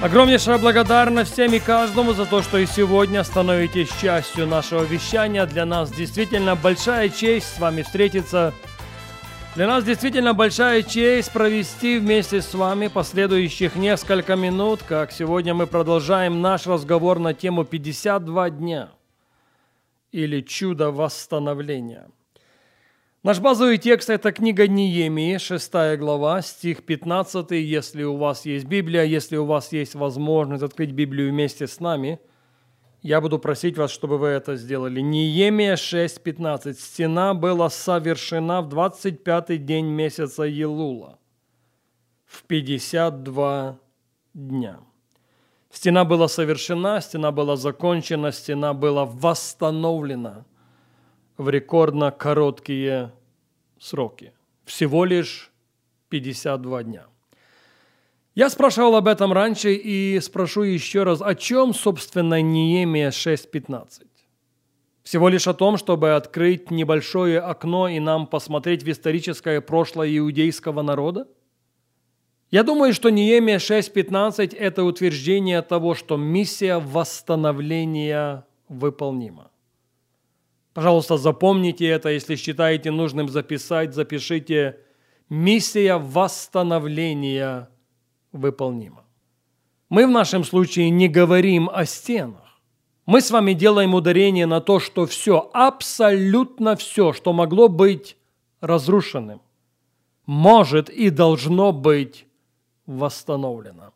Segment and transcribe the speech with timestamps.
[0.00, 5.46] Огромнейшая благодарность всем и каждому за то, что и сегодня становитесь частью нашего вещания.
[5.46, 8.54] Для нас действительно большая честь с вами встретиться.
[9.54, 15.66] Для нас действительно большая честь провести вместе с вами последующих несколько минут, как сегодня мы
[15.66, 18.88] продолжаем наш разговор на тему 52 дня
[20.10, 22.08] или чудо восстановления–
[23.22, 27.52] Наш базовый текст– это книга Неемии, 6 глава, стих 15.
[27.52, 32.18] Если у вас есть Библия, если у вас есть возможность открыть Библию вместе с нами,
[33.00, 35.00] я буду просить вас, чтобы вы это сделали.
[35.00, 36.72] Неемия 6.15.
[36.72, 41.20] «Стена была совершена в 25-й день месяца Елула,
[42.26, 43.78] в 52
[44.34, 44.80] дня».
[45.70, 50.44] Стена была совершена, стена была закончена, стена была восстановлена–
[51.36, 53.12] в рекордно короткие
[53.78, 54.32] сроки.
[54.64, 55.50] Всего лишь
[56.08, 57.06] 52 дня.
[58.34, 64.06] Я спрашивал об этом раньше и спрошу еще раз, о чем, собственно, Неемия 6.15?
[65.02, 70.80] Всего лишь о том, чтобы открыть небольшое окно и нам посмотреть в историческое прошлое иудейского
[70.80, 71.28] народа?
[72.50, 79.51] Я думаю, что Неемия 6.15– это утверждение того, что миссия восстановления выполнима.
[80.74, 84.78] Пожалуйста, запомните это, если считаете нужным записать, запишите.
[85.28, 87.70] Миссия восстановления
[88.32, 89.04] выполнима.
[89.88, 92.60] Мы в нашем случае не говорим о стенах.
[93.04, 98.16] Мы с вами делаем ударение на то, что все, абсолютно все, что могло быть
[98.60, 99.42] разрушенным,
[100.24, 102.26] может и должно быть
[102.86, 103.92] восстановлено.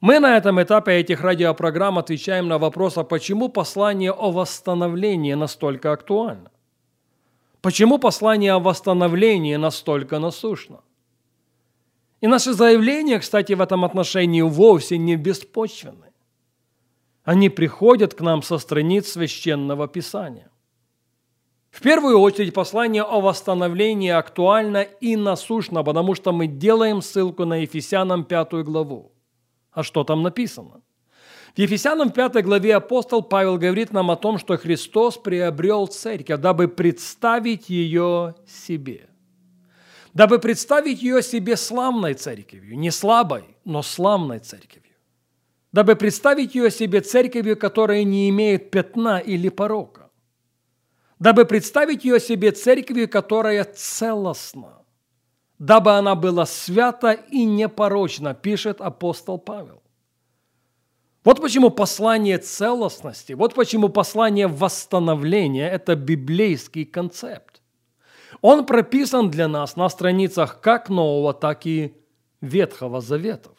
[0.00, 5.92] Мы на этом этапе этих радиопрограмм отвечаем на вопрос, а почему послание о восстановлении настолько
[5.92, 6.50] актуально?
[7.62, 10.80] Почему послание о восстановлении настолько насущно?
[12.20, 16.12] И наши заявления, кстати, в этом отношении вовсе не беспочвенны.
[17.24, 20.50] Они приходят к нам со страниц священного писания.
[21.70, 27.62] В первую очередь послание о восстановлении актуально и насущно, потому что мы делаем ссылку на
[27.62, 29.15] Ефесянам пятую главу.
[29.76, 30.80] А что там написано?
[31.54, 36.66] В Ефесянам 5 главе апостол Павел говорит нам о том, что Христос приобрел церковь, дабы
[36.66, 39.06] представить ее себе.
[40.14, 44.94] Дабы представить ее себе славной церковью, не слабой, но славной церковью.
[45.72, 50.08] Дабы представить ее себе церковью, которая не имеет пятна или порока.
[51.18, 54.75] Дабы представить ее себе церковью, которая целостна
[55.58, 59.82] дабы она была свята и непорочна, пишет апостол Павел.
[61.24, 67.62] Вот почему послание целостности, вот почему послание восстановления– это библейский концепт.
[68.42, 71.94] Он прописан для нас на страницах как Нового, так и
[72.40, 73.52] Ветхого Заветов.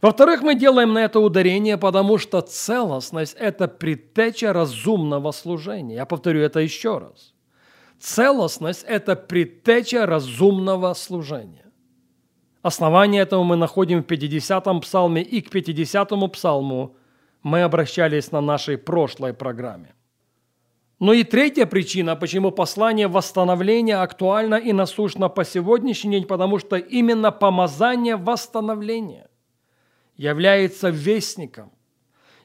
[0.00, 5.96] Во-вторых, мы делаем на это ударение, потому что целостность– это предтеча разумного служения.
[5.96, 7.32] Я повторю это еще раз–
[7.98, 11.64] Целостность– это предтеча разумного служения.
[12.62, 16.96] Основание этого мы находим в 50-м псалме, и к 50-му псалму
[17.42, 19.94] мы обращались на нашей прошлой программе.
[20.98, 26.76] Но и третья причина, почему послание восстановления актуально и насущно по сегодняшний день, потому что
[26.76, 29.28] именно помазание восстановления
[30.16, 31.70] является вестником,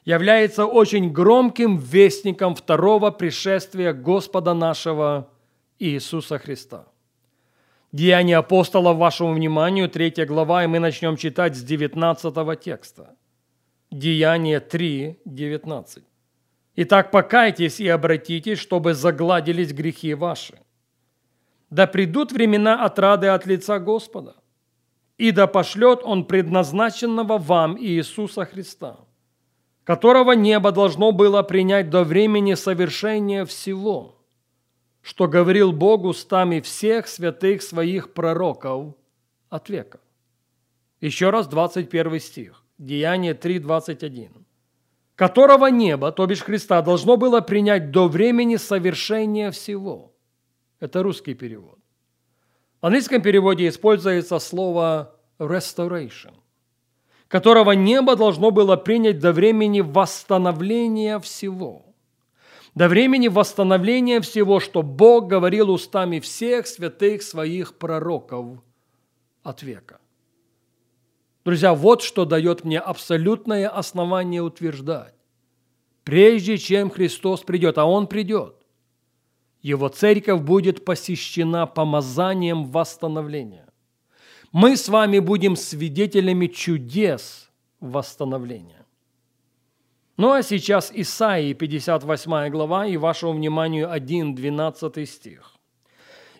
[0.04, 5.31] является очень громким вестником второго пришествия Господа нашего
[5.82, 6.86] Иисуса Христа.
[7.90, 13.16] Деяния апостолов вашему вниманию, 3 глава, и мы начнем читать с 19 текста.
[13.90, 16.04] Деяние 3, 19.
[16.76, 20.60] «Итак, покайтесь и обратитесь, чтобы загладились грехи ваши.
[21.68, 24.36] Да придут времена отрады от лица Господа,
[25.18, 29.00] и да пошлет Он предназначенного вам Иисуса Христа,
[29.82, 34.21] которого небо должно было принять до времени совершения всего»
[35.02, 38.94] что говорил Бог устами всех святых своих пророков
[39.50, 40.00] от века.
[41.00, 44.30] Еще раз 21 стих, Деяние 3.21.
[45.16, 50.14] Которого небо, то бишь Христа, должно было принять до времени совершения всего.
[50.80, 51.78] Это русский перевод.
[52.80, 56.34] В английском переводе используется слово restoration.
[57.28, 61.91] которого небо должно было принять до времени восстановления всего.
[62.74, 68.60] До времени восстановления всего, что Бог говорил устами всех святых своих пророков
[69.42, 70.00] от века.
[71.44, 75.14] Друзья, вот что дает мне абсолютное основание утверждать.
[76.04, 78.56] Прежде чем Христос придет, а Он придет,
[79.60, 83.66] Его церковь будет посещена помазанием восстановления.
[84.50, 88.81] Мы с вами будем свидетелями чудес восстановления.
[90.16, 95.52] Ну а сейчас Исаии 58 глава и вашему вниманию 1, 12 стих.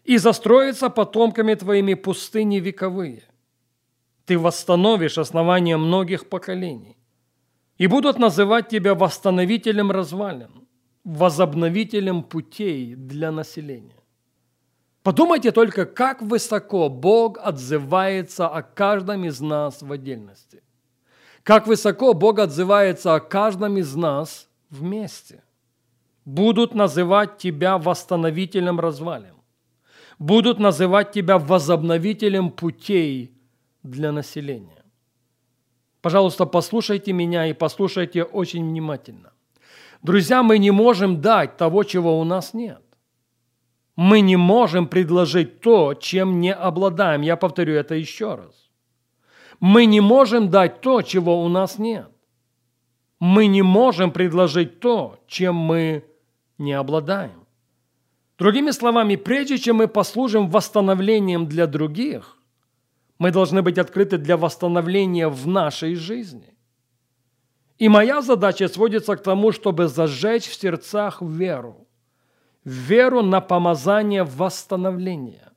[0.04, 3.22] «И застроятся потомками твоими пустыни вековые,
[4.26, 6.96] ты восстановишь основания многих поколений,
[7.78, 10.69] и будут называть тебя восстановителем развалин,
[11.04, 13.96] возобновителем путей для населения.
[15.02, 20.62] Подумайте только, как высоко Бог отзывается о каждом из нас в отдельности.
[21.42, 25.42] Как высоко Бог отзывается о каждом из нас вместе.
[26.24, 29.34] Будут называть тебя восстановителем развалин.
[30.18, 33.32] Будут называть тебя возобновителем путей
[33.82, 34.84] для населения.
[36.00, 39.32] Пожалуйста, послушайте меня и послушайте очень внимательно.
[40.00, 42.82] Друзья, мы не можем дать того, чего у нас нет.
[43.96, 47.22] Мы не можем предложить то, чем не обладаем.
[47.22, 48.71] Я повторю это еще раз.
[49.62, 52.10] Мы не можем дать то, чего у нас нет.
[53.20, 56.04] Мы не можем предложить то, чем мы
[56.58, 57.46] не обладаем.
[58.38, 62.38] Другими словами, прежде чем мы послужим восстановлением для других,
[63.18, 66.56] мы должны быть открыты для восстановления в нашей жизни.
[67.78, 71.86] И моя задача сводится к тому, чтобы зажечь в сердцах веру.
[72.64, 75.52] Веру на помазание восстановления.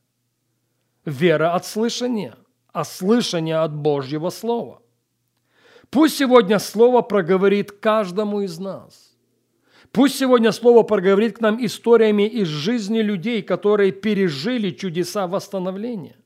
[1.05, 2.35] Вера от слышания,
[2.75, 4.81] а слышание от Божьего Слова.
[5.89, 9.15] Пусть сегодня Слово проговорит каждому из нас.
[9.93, 16.17] Пусть сегодня Слово проговорит к нам историями из жизни людей, которые пережили чудеса восстановления.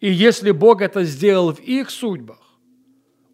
[0.00, 2.58] И если Бог это сделал в их судьбах,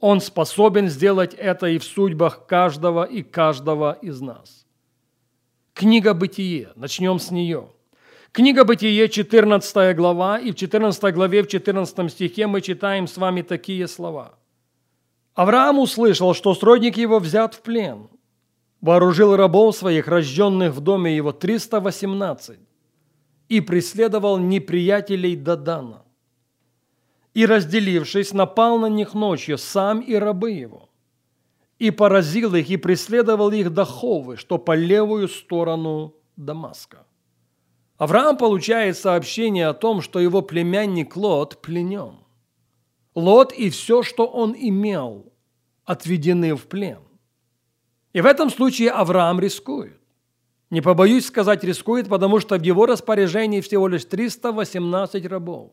[0.01, 4.67] Он способен сделать это и в судьбах каждого и каждого из нас.
[5.73, 6.69] Книга «Бытие».
[6.77, 7.71] Начнем с нее.
[8.33, 13.43] Книга «Бытие», 14 глава, и в 14 главе, в 14 стихе мы читаем с вами
[13.43, 14.39] такие слова.
[15.35, 18.09] «Авраам услышал, что сродник его взят в плен,
[18.81, 22.61] вооружил рабов своих, рожденных в доме его, 318,
[23.49, 26.05] и преследовал неприятелей до Дана
[27.35, 30.89] и, разделившись, напал на них ночью, сам и рабы его,
[31.81, 37.07] и поразил их, и преследовал их до Ховы, что по левую сторону Дамаска.
[38.01, 42.15] Авраам получает сообщение о том, что его племянник Лот пленен.
[43.15, 45.31] Лот и все, что он имел,
[45.85, 47.03] отведены в плен.
[48.15, 50.01] И в этом случае Авраам рискует.
[50.71, 55.73] Не побоюсь сказать, рискует, потому что в его распоряжении всего лишь 318 рабов.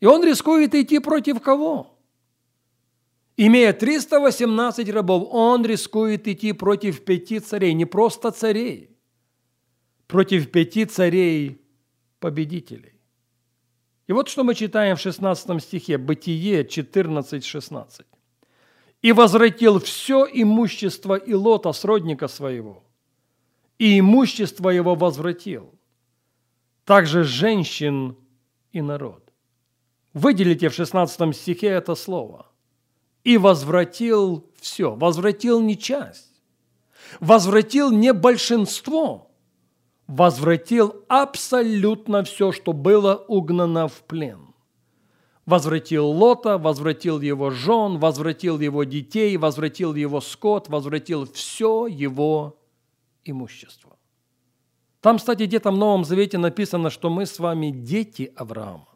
[0.00, 1.94] И он рискует идти против кого?
[3.36, 8.95] Имея 318 рабов, он рискует идти против пяти царей, не просто царей,
[10.06, 11.60] против пяти царей
[12.20, 12.92] победителей.
[14.06, 18.06] И вот что мы читаем в 16 стихе, Бытие 14:16.
[19.02, 22.84] «И возвратил все имущество Илота, сродника своего,
[23.78, 25.74] и имущество его возвратил,
[26.84, 28.16] также женщин
[28.72, 29.32] и народ».
[30.12, 32.46] Выделите в 16 стихе это слово.
[33.24, 34.94] «И возвратил все».
[34.94, 36.40] Возвратил не часть.
[37.20, 39.25] Возвратил не большинство.
[40.06, 44.54] Возвратил абсолютно все, что было угнано в плен.
[45.46, 52.58] Возвратил Лота, возвратил его жен, возвратил его детей, возвратил его скот, возвратил все его
[53.24, 53.96] имущество.
[55.00, 58.88] Там, кстати, где-то в Новом Завете написано, что мы с вами дети Авраама.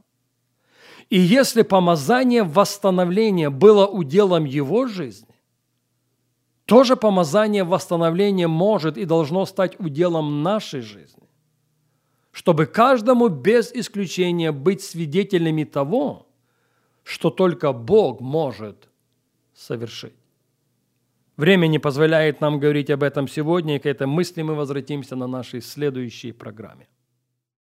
[1.09, 5.30] И если помазание восстановления было уделом его жизни,
[6.71, 11.29] то же помазание восстановления может и должно стать уделом нашей жизни,
[12.31, 16.29] чтобы каждому без исключения быть свидетелями того,
[17.03, 18.89] что только Бог может
[19.53, 20.15] совершить.
[21.37, 25.27] Время не позволяет нам говорить об этом сегодня, и к этой мысли мы возвратимся на
[25.27, 26.87] нашей следующей программе.